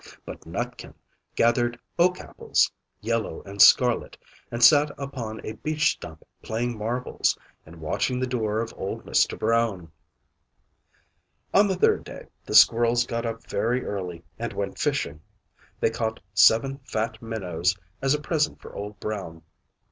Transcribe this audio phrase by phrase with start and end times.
[0.25, 0.95] But Nutkin
[1.35, 4.17] gathered oak apples yellow and scarlet
[4.49, 9.37] and sat upon a beech stump playing marbles, and watching the door of old Mr.
[9.37, 9.91] Brown.
[11.53, 15.21] On the third day the squirrels got up very early and went fishing;
[15.79, 19.43] they caught seven fat minnows as a present for Old Brown.